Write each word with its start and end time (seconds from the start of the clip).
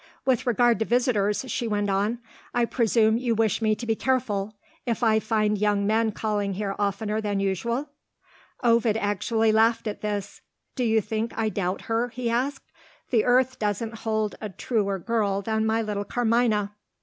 "With 0.25 0.47
regard 0.47 0.79
to 0.79 0.85
visitors," 0.85 1.45
she 1.51 1.67
went 1.67 1.87
on, 1.87 2.17
"I 2.55 2.65
presume 2.65 3.17
you 3.19 3.35
wish 3.35 3.61
me 3.61 3.75
to 3.75 3.85
be 3.85 3.95
careful, 3.95 4.55
if 4.83 5.03
I 5.03 5.19
find 5.19 5.59
young 5.59 5.85
men 5.85 6.11
calling 6.11 6.53
here 6.53 6.75
oftener 6.79 7.21
than 7.21 7.39
usual?" 7.39 7.91
Ovid 8.63 8.97
actually 8.97 9.51
laughed 9.51 9.85
at 9.85 10.01
this. 10.01 10.41
"Do 10.75 10.83
you 10.83 11.01
think 11.01 11.37
I 11.37 11.49
doubt 11.49 11.81
her?" 11.81 12.09
he 12.09 12.31
asked. 12.31 12.65
"The 13.11 13.25
earth 13.25 13.59
doesn't 13.59 13.99
hold 13.99 14.33
a 14.41 14.49
truer 14.49 14.97
girl 14.97 15.43
than 15.43 15.67
my 15.67 15.83
little 15.83 16.05
Carmina!" 16.05 16.73